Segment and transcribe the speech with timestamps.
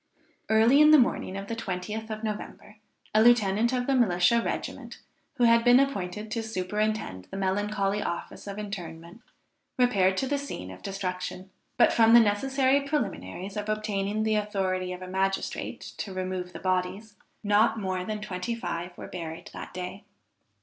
[0.49, 2.77] Early in the morning of the 20th of November,
[3.13, 4.97] a lieutenant of the militia regiment
[5.35, 9.21] who had been appointed to superintend the melancholy office of interment,
[9.77, 11.51] repaired to the scene of destruction.
[11.77, 16.59] But from the necessary preliminaries of obtaining the authority of a magistrate to remove the
[16.59, 17.13] bodies,
[17.43, 20.05] not more than twenty five were buried that day.